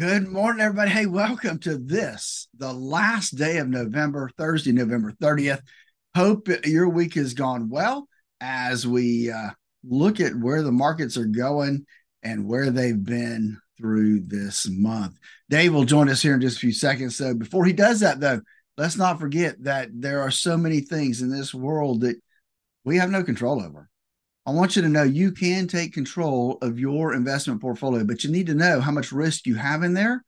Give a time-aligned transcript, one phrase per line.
[0.00, 0.90] Good morning, everybody.
[0.90, 5.60] Hey, welcome to this, the last day of November, Thursday, November 30th.
[6.16, 8.08] Hope your week has gone well
[8.40, 9.50] as we uh,
[9.84, 11.84] look at where the markets are going
[12.22, 15.18] and where they've been through this month.
[15.50, 17.16] Dave will join us here in just a few seconds.
[17.16, 18.40] So, before he does that, though,
[18.78, 22.16] let's not forget that there are so many things in this world that
[22.86, 23.89] we have no control over.
[24.46, 28.30] I want you to know you can take control of your investment portfolio, but you
[28.30, 30.24] need to know how much risk you have in there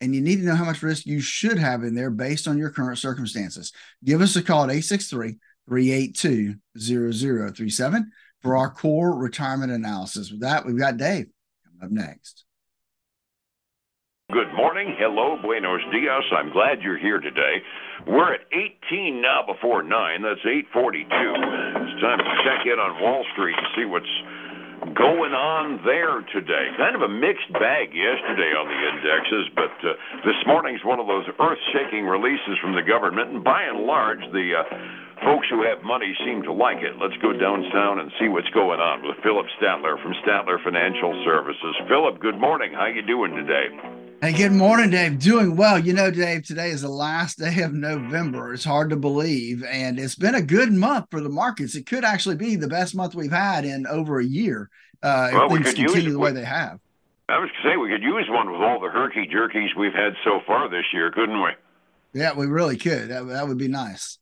[0.00, 2.58] and you need to know how much risk you should have in there based on
[2.58, 3.72] your current circumstances.
[4.04, 8.10] Give us a call at 863 382 0037
[8.42, 10.30] for our core retirement analysis.
[10.30, 11.26] With that, we've got Dave
[11.64, 12.43] coming up next.
[14.32, 14.96] Good morning.
[14.96, 16.24] Hello, buenos dias.
[16.32, 17.60] I'm glad you're here today.
[18.08, 18.48] We're at
[18.88, 19.92] 18 now before 9.
[20.24, 21.04] That's 842.
[21.04, 24.08] It's time to check in on Wall Street and see what's
[24.96, 26.72] going on there today.
[26.80, 29.92] Kind of a mixed bag yesterday on the indexes, but uh,
[30.24, 34.56] this morning's one of those earth-shaking releases from the government, and by and large, the
[34.56, 34.64] uh,
[35.20, 36.96] folks who have money seem to like it.
[36.96, 41.76] Let's go downtown and see what's going on with Phillip Statler from Statler Financial Services.
[41.92, 42.72] Phillip, good morning.
[42.72, 44.03] How you doing today?
[44.24, 45.18] Hey, good morning, Dave.
[45.18, 45.78] Doing well.
[45.78, 48.54] You know, Dave, today is the last day of November.
[48.54, 49.62] It's hard to believe.
[49.62, 51.74] And it's been a good month for the markets.
[51.74, 54.70] It could actually be the best month we've had in over a year
[55.02, 56.80] uh, well, if things continue the way they have.
[57.28, 59.92] I was going to say, we could use one with all the herky jerkies we've
[59.92, 61.50] had so far this year, couldn't we?
[62.14, 63.10] Yeah, we really could.
[63.10, 64.18] That, that would be nice.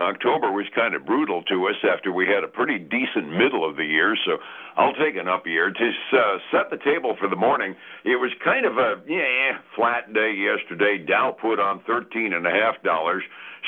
[0.00, 3.76] October was kind of brutal to us after we had a pretty decent middle of
[3.76, 4.38] the year, so
[4.76, 5.70] I'll take an up year.
[5.70, 10.12] To uh, set the table for the morning, it was kind of a yeah flat
[10.12, 11.04] day yesterday.
[11.04, 13.22] Dow put on thirteen and a half dollars.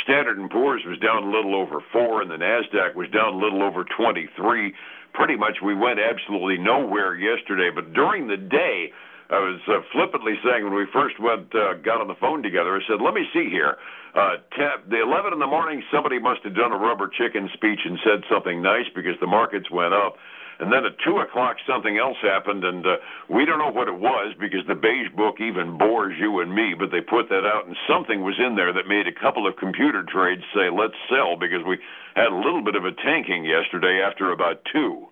[0.04, 3.38] Standard and Poor's was down a little over four, and the Nasdaq was down a
[3.38, 4.72] little over twenty-three.
[5.12, 8.90] Pretty much, we went absolutely nowhere yesterday, but during the day
[9.32, 12.76] I was uh, flippantly saying when we first went uh, got on the phone together.
[12.76, 13.78] I said, "Let me see here.
[14.14, 17.80] Uh, ten, the 11 in the morning, somebody must have done a rubber chicken speech
[17.88, 20.20] and said something nice because the markets went up."
[20.60, 22.96] And then at two o'clock, something else happened, and uh,
[23.28, 26.74] we don't know what it was because the beige book even bores you and me.
[26.78, 29.56] But they put that out, and something was in there that made a couple of
[29.56, 31.80] computer trades say, "Let's sell," because we
[32.14, 35.08] had a little bit of a tanking yesterday after about two.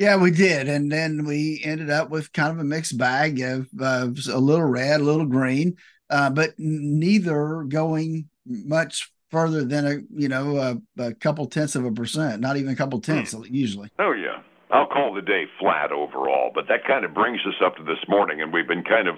[0.00, 3.68] Yeah, we did, and then we ended up with kind of a mixed bag of,
[3.78, 5.76] of a little red, a little green,
[6.08, 11.84] uh, but neither going much further than a you know a, a, couple tenths of
[11.84, 13.42] a percent, not even a couple tenths hmm.
[13.50, 13.90] usually.
[13.98, 14.40] Oh yeah,
[14.72, 17.98] I'll call the day flat overall, but that kind of brings us up to this
[18.08, 19.16] morning, and we've been kind of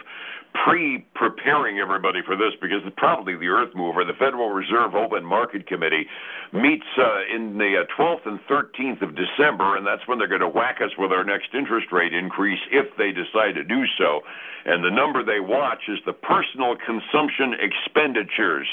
[0.65, 5.67] pre-preparing everybody for this because it's probably the earth mover, the Federal Reserve Open Market
[5.67, 6.07] Committee,
[6.53, 10.45] meets uh, in the uh, 12th and 13th of December, and that's when they're going
[10.45, 14.21] to whack us with our next interest rate increase if they decide to do so.
[14.65, 18.69] And the number they watch is the personal consumption expenditures.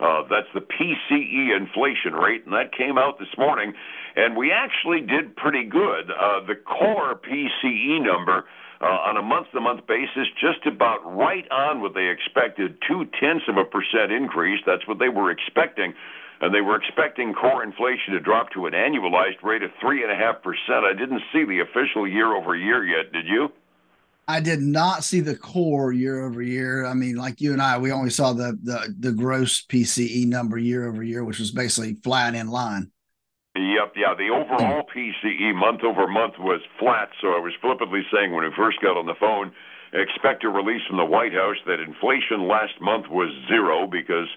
[0.00, 3.72] Uh, that's the PCE inflation rate, and that came out this morning.
[4.16, 6.10] And we actually did pretty good.
[6.10, 8.44] Uh, the core PCE number
[8.80, 13.56] uh, on a month-to-month basis, just about right on what they expected, two tenths of
[13.56, 14.60] a percent increase.
[14.66, 15.94] That's what they were expecting,
[16.40, 20.10] and they were expecting core inflation to drop to an annualized rate of three and
[20.10, 20.84] a half percent.
[20.84, 23.12] I didn't see the official year-over-year yet.
[23.12, 23.52] Did you?
[24.28, 26.86] I did not see the core year over year.
[26.86, 30.58] I mean, like you and I, we only saw the the the gross PCE number
[30.58, 32.91] year over year, which was basically flat in line.
[33.82, 34.14] Yep, yeah.
[34.14, 37.10] The overall PCE month over month was flat.
[37.20, 39.50] So I was flippantly saying when we first got on the phone,
[39.92, 44.30] expect a release from the White House that inflation last month was zero because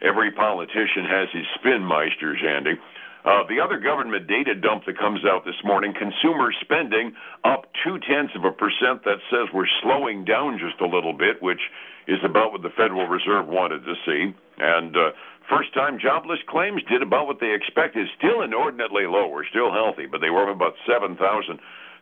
[0.00, 2.80] every politician has his spin meisters, Andy.
[3.20, 7.12] Uh, the other government data dump that comes out this morning, consumer spending
[7.44, 9.04] up two tenths of a percent.
[9.04, 11.60] That says we're slowing down just a little bit, which
[12.08, 14.32] is about what the Federal Reserve wanted to see.
[14.56, 15.12] And uh,
[15.50, 19.28] first time jobless claims did about what they expected, still inordinately low.
[19.28, 21.18] We're still healthy, but they were up about 7,000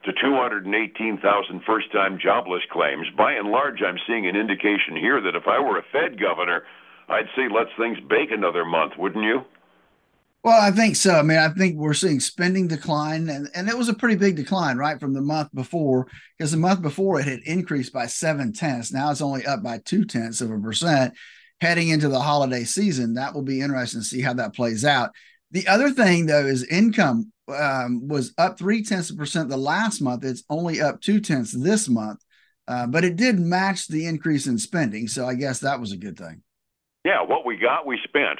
[0.05, 3.07] to 218,000 first time jobless claims.
[3.17, 6.63] By and large, I'm seeing an indication here that if I were a Fed governor,
[7.09, 9.41] I'd say let's things bake another month, wouldn't you?
[10.45, 11.15] Well, I think so.
[11.17, 14.37] I mean, I think we're seeing spending decline, and, and it was a pretty big
[14.37, 16.07] decline, right, from the month before,
[16.37, 18.93] because the month before it had increased by seven tenths.
[18.93, 21.15] Now it's only up by two tenths of a percent
[21.61, 23.15] heading into the holiday season.
[23.15, 25.11] That will be interesting to see how that plays out.
[25.51, 30.01] The other thing, though, is income um, was up three tenths of percent the last
[30.01, 30.25] month.
[30.25, 32.21] It's only up two tenths this month,
[32.67, 35.09] uh, but it did match the increase in spending.
[35.09, 36.43] So I guess that was a good thing.
[37.05, 38.39] Yeah, what we got, we spent.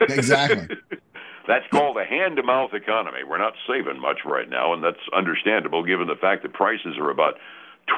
[0.00, 0.76] exactly.
[1.46, 3.18] That's called a hand to mouth economy.
[3.28, 7.10] We're not saving much right now, and that's understandable given the fact that prices are
[7.10, 7.34] about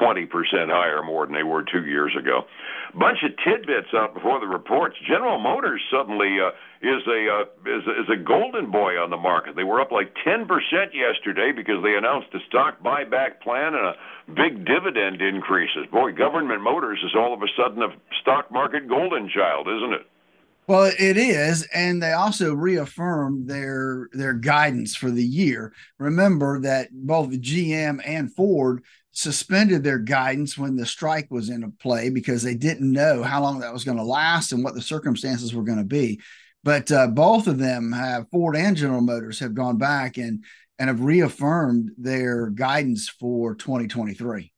[0.01, 0.27] 20%
[0.69, 2.43] higher more than they were two years ago.
[2.93, 4.95] Bunch of tidbits out before the reports.
[5.07, 6.49] General Motors suddenly uh,
[6.81, 9.55] is a uh, is, is a golden boy on the market.
[9.55, 10.47] They were up like 10%
[10.93, 13.95] yesterday because they announced a stock buyback plan and a
[14.33, 15.85] big dividend increases.
[15.91, 17.89] Boy, government motors is all of a sudden a
[18.21, 20.07] stock market golden child, isn't it?
[20.67, 25.73] Well, it is, and they also reaffirmed their their guidance for the year.
[25.97, 28.83] Remember that both GM and Ford
[29.17, 33.59] suspended their guidance when the strike was in play because they didn't know how long
[33.59, 36.21] that was going to last and what the circumstances were going to be.
[36.63, 40.45] But uh, both of them have Ford and General Motors have gone back and
[40.77, 44.53] and have reaffirmed their guidance for 2023.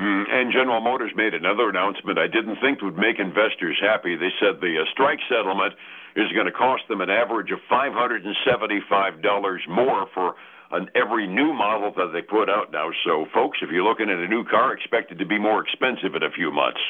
[0.00, 4.16] Mm, and General Motors made another announcement I didn't think would make investors happy.
[4.16, 5.74] They said the uh, strike settlement
[6.16, 10.34] is going to cost them an average of $575 more for
[10.72, 12.90] an every new model that they put out now.
[13.04, 16.14] So, folks, if you're looking at a new car, expect it to be more expensive
[16.14, 16.80] in a few months.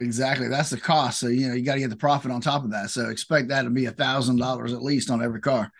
[0.00, 1.20] Exactly, that's the cost.
[1.20, 2.90] So you know you got to get the profit on top of that.
[2.90, 5.72] So expect that to be a thousand dollars at least on every car.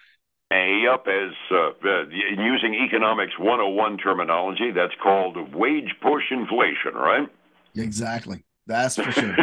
[0.87, 2.05] Yep, as uh, uh,
[2.39, 7.29] using economics 101 terminology, that's called wage push inflation, right?
[7.75, 8.45] Exactly.
[8.69, 9.37] That's for sure.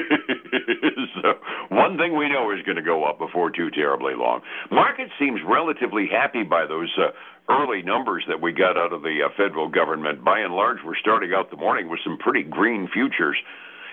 [1.83, 4.41] One thing we know is going to go up before too terribly long.
[4.71, 7.11] Market seems relatively happy by those uh,
[7.51, 10.23] early numbers that we got out of the uh, federal government.
[10.23, 13.35] By and large, we're starting out the morning with some pretty green futures.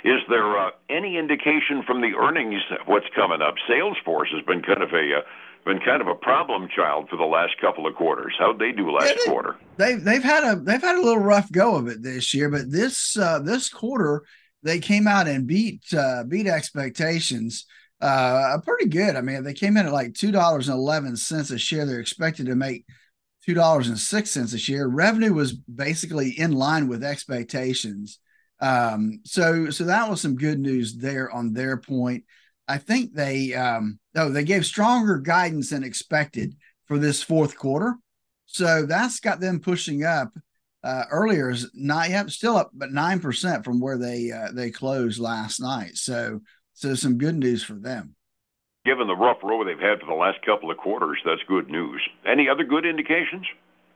[0.05, 3.55] Is there uh, any indication from the earnings what's coming up?
[3.69, 5.21] Salesforce has been kind of a uh,
[5.67, 8.35] been kind of a problem child for the last couple of quarters.
[8.39, 9.57] How'd they do last yeah, they, quarter?
[9.77, 12.71] They've they've had a they've had a little rough go of it this year, but
[12.71, 14.23] this uh, this quarter
[14.63, 17.67] they came out and beat uh, beat expectations
[18.01, 19.17] uh, pretty good.
[19.17, 21.85] I mean, they came in at like two dollars and eleven cents a share.
[21.85, 22.87] They're expected to make
[23.45, 24.89] two dollars and six cents a share.
[24.89, 28.19] Revenue was basically in line with expectations.
[28.61, 32.25] Um, so so that was some good news there on their point.
[32.67, 36.55] I think they um, oh they gave stronger guidance than expected
[36.87, 37.97] for this fourth quarter,
[38.47, 40.33] so that's got them pushing up.
[40.83, 44.71] Uh, earlier is not yet still up, but nine percent from where they uh, they
[44.71, 45.97] closed last night.
[45.97, 46.41] So
[46.75, 48.15] so some good news for them.
[48.87, 52.01] Given the rough road they've had for the last couple of quarters, that's good news.
[52.27, 53.47] Any other good indications?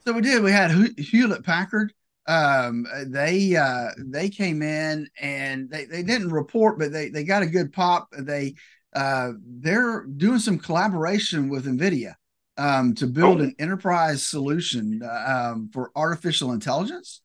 [0.05, 0.43] So we did.
[0.43, 1.95] We had Hewlett Packard
[2.27, 7.43] um, they uh, they came in and they, they didn't report, but they they got
[7.43, 8.09] a good pop.
[8.19, 8.55] They
[8.95, 12.15] uh, they're doing some collaboration with NVIDIA
[12.57, 13.45] um, to build oh.
[13.45, 17.23] an enterprise solution um, for artificial intelligence,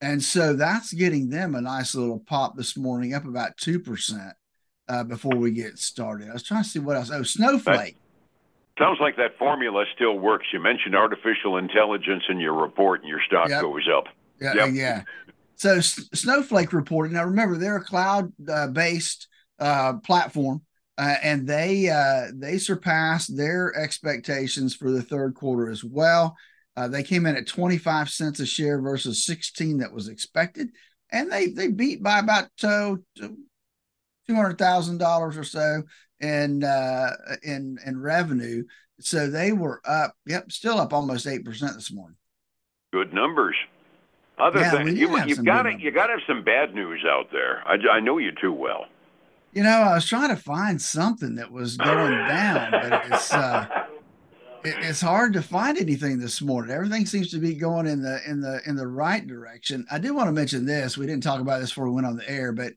[0.00, 4.32] and so that's getting them a nice little pop this morning, up about two percent
[4.88, 6.28] uh, before we get started.
[6.28, 7.10] I was trying to see what else.
[7.12, 7.96] Oh, Snowflake.
[8.76, 10.46] That sounds like that formula still works.
[10.52, 13.62] You mentioned artificial intelligence in your report, and your stock yep.
[13.62, 14.04] goes up.
[14.40, 14.70] Yeah, yep.
[14.72, 15.02] yeah.
[15.56, 17.12] So S- Snowflake reported.
[17.12, 19.28] Now remember, they're a cloud-based
[19.60, 20.62] uh, uh, platform,
[20.98, 26.36] uh, and they uh, they surpassed their expectations for the third quarter as well.
[26.76, 30.68] Uh, they came in at 25 cents a share versus 16 that was expected,
[31.10, 35.82] and they they beat by about uh, two hundred thousand dollars or so
[36.20, 36.62] in
[37.42, 38.64] in in revenue.
[39.00, 40.14] So they were up.
[40.26, 42.16] Yep, still up almost eight percent this morning.
[42.92, 43.56] Good numbers.
[44.38, 47.26] Other yeah, than you, you've got to you got to have some bad news out
[47.32, 47.62] there.
[47.66, 48.86] I, I know you too well.
[49.52, 53.66] You know, I was trying to find something that was going down, but it's uh,
[54.64, 56.74] it, it's hard to find anything this morning.
[56.74, 59.86] Everything seems to be going in the in the in the right direction.
[59.90, 60.96] I do want to mention this.
[60.96, 62.72] We didn't talk about this before we went on the air, but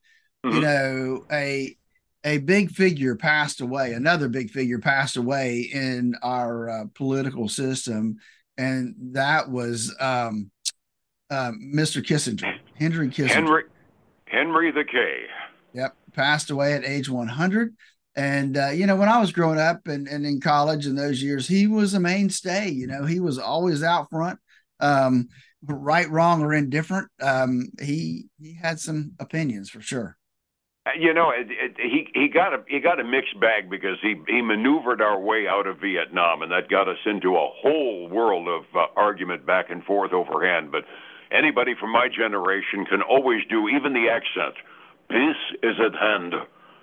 [0.45, 0.55] mm-hmm.
[0.55, 1.77] you know, a
[2.25, 3.93] a big figure passed away.
[3.93, 8.17] Another big figure passed away in our uh, political system,
[8.57, 10.51] and that was um,
[11.29, 12.03] uh, Mr.
[12.03, 13.29] Kissinger, Henry Kissinger.
[13.29, 13.63] Henry,
[14.25, 15.25] Henry the K.
[16.15, 17.75] Passed away at age 100.
[18.15, 21.21] And uh, you know, when I was growing up and, and in college in those
[21.21, 22.69] years, he was a mainstay.
[22.69, 24.39] You know, he was always out front,
[24.79, 25.27] um,
[25.63, 27.09] right, wrong, or indifferent.
[27.21, 30.17] Um, he he had some opinions for sure.
[30.85, 33.97] Uh, you know, it, it, he he got a he got a mixed bag because
[34.01, 38.07] he he maneuvered our way out of Vietnam, and that got us into a whole
[38.07, 40.71] world of uh, argument back and forth overhand.
[40.71, 40.83] But
[41.31, 44.55] anybody from my generation can always do, even the accent.
[45.09, 46.33] Peace is at hand.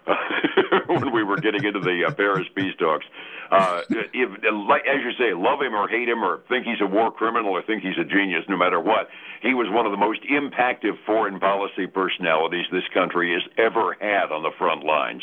[0.88, 3.06] when we were getting into the uh, Paris peace talks,
[3.52, 7.12] uh, if, as you say, love him or hate him or think he's a war
[7.12, 9.08] criminal or think he's a genius, no matter what,
[9.42, 14.32] he was one of the most impactful foreign policy personalities this country has ever had
[14.32, 15.22] on the front lines.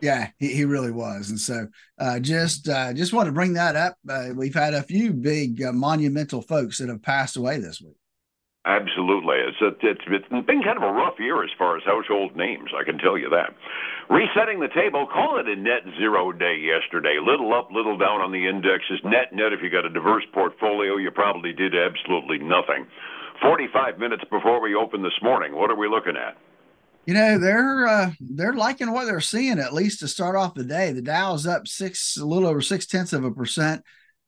[0.00, 1.66] Yeah, he, he really was, and so
[1.98, 3.96] uh, just uh, just want to bring that up.
[4.08, 7.97] Uh, we've had a few big uh, monumental folks that have passed away this week.
[8.68, 9.36] Absolutely.
[9.48, 12.68] It's it's it's been kind of a rough year as far as household names.
[12.78, 13.56] I can tell you that.
[14.12, 17.16] Resetting the table, call it a net zero day yesterday.
[17.16, 19.00] Little up, little down on the indexes.
[19.04, 22.84] Net net, if you got a diverse portfolio, you probably did absolutely nothing.
[23.40, 26.36] 45 minutes before we open this morning, what are we looking at?
[27.06, 30.62] You know they're uh, they're liking what they're seeing at least to start off the
[30.62, 30.92] day.
[30.92, 33.82] The Dow's up six, a little over six tenths of a percent.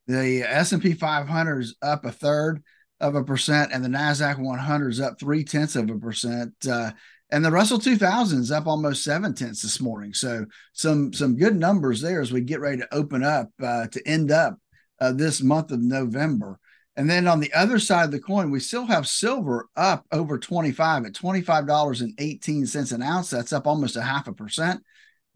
[0.06, 2.62] The S and P 500 is up a third
[3.00, 6.52] of a percent, and the Nasdaq 100 is up three tenths of a percent.
[6.68, 6.92] Uh,
[7.32, 10.12] and the Russell 2000 is up almost seven tenths this morning.
[10.12, 14.08] So some some good numbers there as we get ready to open up uh, to
[14.08, 14.58] end up
[15.00, 16.58] uh, this month of November.
[16.96, 20.38] And then on the other side of the coin, we still have silver up over
[20.38, 23.30] 25 at $25.18 an ounce.
[23.30, 24.82] That's up almost a half a percent.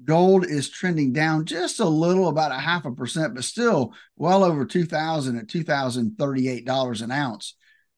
[0.03, 4.43] Gold is trending down just a little, about a half a percent, but still well
[4.43, 7.55] over 2000 at $2,038 an ounce.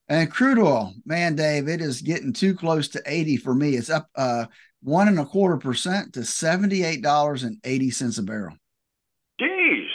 [0.08, 3.76] And crude oil, man, Dave, it is getting too close to 80 for me.
[3.76, 4.46] It's up uh,
[4.82, 8.56] one and a quarter percent to $78.80 a barrel.
[9.40, 9.86] Jeez.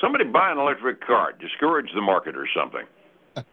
[0.00, 2.84] Somebody buy an electric car, discourage the market or something.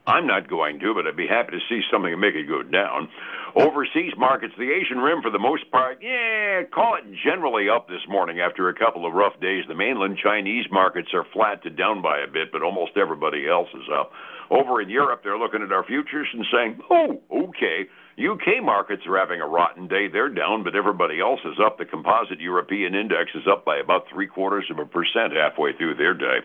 [0.05, 2.61] I'm not going to, but I'd be happy to see something to make it go
[2.63, 3.09] down.
[3.55, 8.05] Overseas markets, the Asian Rim, for the most part, yeah, call it generally up this
[8.07, 9.65] morning after a couple of rough days.
[9.67, 13.67] The mainland Chinese markets are flat to down by a bit, but almost everybody else
[13.73, 14.11] is up.
[14.49, 17.87] Over in Europe, they're looking at our futures and saying, oh, okay.
[18.19, 20.07] UK markets are having a rotten day.
[20.11, 21.77] They're down, but everybody else is up.
[21.77, 25.95] The composite European index is up by about three quarters of a percent halfway through
[25.95, 26.39] their day.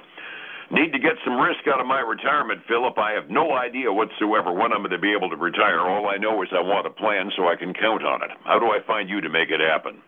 [0.70, 2.98] Need to get some risk out of my retirement, Phillip.
[2.98, 5.78] I have no idea whatsoever when I'm going to be able to retire.
[5.78, 8.30] All I know is I want a plan so I can count on it.
[8.42, 10.02] How do I find you to make it happen?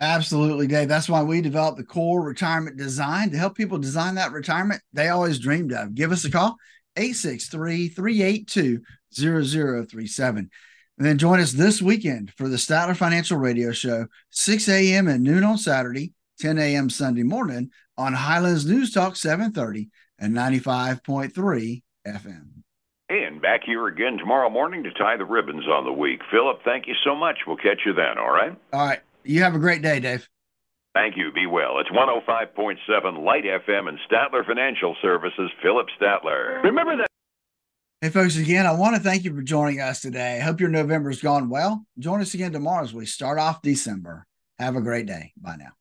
[0.00, 0.88] Absolutely, Dave.
[0.88, 5.08] That's why we developed the core retirement design to help people design that retirement they
[5.08, 5.94] always dreamed of.
[5.94, 6.56] Give us a call,
[6.96, 8.82] 863 382
[9.14, 10.50] 0037.
[10.98, 15.08] And then join us this weekend for the Statler Financial Radio Show, 6 a.m.
[15.08, 16.90] and noon on Saturday, 10 a.m.
[16.90, 19.88] Sunday morning on Highlands News Talk 730
[20.18, 22.48] and 95.3 FM.
[23.08, 26.20] And back here again tomorrow morning to tie the ribbons on the week.
[26.30, 27.40] Phillip, thank you so much.
[27.46, 28.56] We'll catch you then, all right?
[28.72, 29.00] All right.
[29.24, 30.28] You have a great day, Dave.
[30.94, 31.32] Thank you.
[31.32, 31.78] Be well.
[31.78, 36.62] It's 105.7 Light FM and Statler Financial Services, Phillip Statler.
[36.62, 37.06] Remember that.
[38.00, 40.40] Hey, folks, again, I want to thank you for joining us today.
[40.40, 41.84] Hope your November's gone well.
[41.98, 44.26] Join us again tomorrow as we start off December.
[44.58, 45.32] Have a great day.
[45.40, 45.72] Bye now.